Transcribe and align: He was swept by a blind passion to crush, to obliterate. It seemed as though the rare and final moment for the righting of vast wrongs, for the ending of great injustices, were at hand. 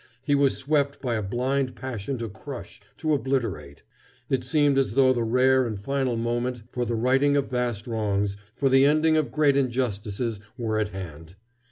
He 0.23 0.33
was 0.33 0.57
swept 0.57 0.99
by 0.99 1.13
a 1.13 1.21
blind 1.21 1.75
passion 1.75 2.17
to 2.17 2.27
crush, 2.27 2.81
to 2.97 3.13
obliterate. 3.13 3.83
It 4.29 4.43
seemed 4.43 4.79
as 4.79 4.95
though 4.95 5.13
the 5.13 5.21
rare 5.23 5.67
and 5.67 5.79
final 5.79 6.17
moment 6.17 6.63
for 6.71 6.85
the 6.85 6.95
righting 6.95 7.37
of 7.37 7.51
vast 7.51 7.85
wrongs, 7.85 8.35
for 8.55 8.67
the 8.67 8.83
ending 8.83 9.15
of 9.15 9.31
great 9.31 9.55
injustices, 9.55 10.39
were 10.57 10.79
at 10.79 10.89
hand. 10.89 11.35